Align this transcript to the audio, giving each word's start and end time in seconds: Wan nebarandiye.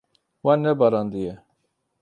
Wan 0.43 0.59
nebarandiye. 0.63 1.33